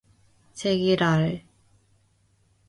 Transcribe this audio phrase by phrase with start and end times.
[0.61, 1.19] 제기랄!